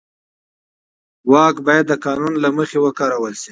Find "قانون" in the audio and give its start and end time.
2.05-2.33